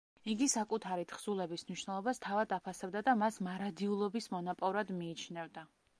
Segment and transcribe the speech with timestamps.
[0.31, 5.69] იგი საკუთარი თხზულების მნიშვნელობას თავად აფასებდა და მას „მარადიულობის მონაპოვრად“ მიიჩნევდა.